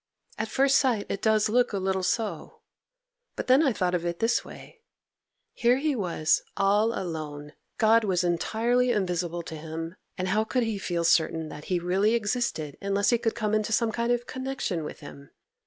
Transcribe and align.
At 0.39 0.47
first 0.47 0.79
sight 0.79 1.05
it 1.09 1.21
does 1.21 1.47
look 1.47 1.73
a 1.73 1.77
little 1.77 2.01
so, 2.01 2.61
but 3.35 3.45
then 3.45 3.61
I 3.61 3.71
thought 3.71 3.93
of 3.93 4.03
it 4.03 4.15
in 4.15 4.19
this 4.19 4.43
way. 4.43 4.81
Here 5.53 5.77
he 5.77 5.95
was, 5.95 6.41
all 6.57 6.99
alone; 6.99 7.51
God 7.77 8.03
was 8.03 8.23
entirely 8.23 8.89
invisible 8.89 9.43
to 9.43 9.55
him, 9.55 9.93
and 10.17 10.29
how 10.29 10.43
could 10.43 10.63
he 10.63 10.79
feel 10.79 11.03
certain 11.03 11.49
that 11.49 11.65
He 11.65 11.77
really 11.79 12.15
existed 12.15 12.79
unless 12.81 13.11
he 13.11 13.19
could 13.19 13.35
come 13.35 13.53
into 13.53 13.71
some 13.71 13.91
kind 13.91 14.11
of 14.11 14.25
connection 14.25 14.83
with 14.83 15.01
Him? 15.01 15.29